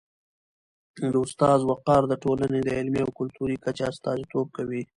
[1.13, 4.81] د استاد وقار د ټولني د علمي او کلتوري کچي استازیتوب کوي.